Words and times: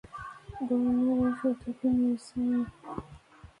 বর্ণনার 0.67 1.19
এই 1.25 1.33
সূত্রটি 1.39 1.87
মুরসাল। 1.97 2.51